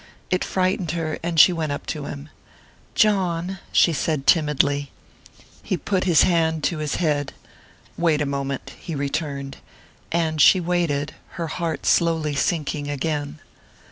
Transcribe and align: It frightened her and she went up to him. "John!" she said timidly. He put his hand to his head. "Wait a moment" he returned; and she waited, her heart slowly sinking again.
It 0.31 0.43
frightened 0.43 0.93
her 0.97 1.19
and 1.21 1.39
she 1.39 1.53
went 1.53 1.71
up 1.71 1.85
to 1.93 2.05
him. 2.05 2.29
"John!" 2.95 3.59
she 3.71 3.93
said 3.93 4.25
timidly. 4.25 4.89
He 5.61 5.77
put 5.77 6.05
his 6.05 6.23
hand 6.23 6.63
to 6.63 6.79
his 6.79 6.95
head. 6.95 7.33
"Wait 7.99 8.19
a 8.19 8.25
moment" 8.25 8.71
he 8.81 8.95
returned; 8.95 9.57
and 10.11 10.41
she 10.41 10.59
waited, 10.59 11.13
her 11.33 11.45
heart 11.45 11.85
slowly 11.85 12.33
sinking 12.33 12.89
again. 12.89 13.41